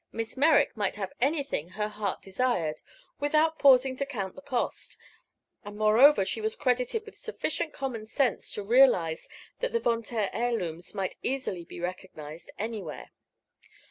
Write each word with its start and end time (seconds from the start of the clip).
Miss 0.11 0.35
Merrick 0.35 0.75
might 0.75 0.95
have 0.95 1.13
anything 1.21 1.69
her 1.69 1.87
heart 1.87 2.23
desired 2.23 2.81
with 3.19 3.35
out 3.35 3.59
pausing 3.59 3.95
to 3.97 4.05
count 4.07 4.33
the 4.33 4.41
cost, 4.41 4.97
and 5.63 5.77
moreover 5.77 6.25
she 6.25 6.41
was 6.41 6.55
credited 6.55 7.05
with 7.05 7.15
sufficient 7.15 7.71
common 7.71 8.07
sense 8.07 8.51
to 8.53 8.63
realize 8.63 9.29
that 9.59 9.73
the 9.73 9.79
Von 9.79 10.01
Taer 10.01 10.31
heirlooms 10.33 10.95
might 10.95 11.17
easily 11.21 11.65
be 11.65 11.79
recognized 11.79 12.49
anywhere. 12.57 13.11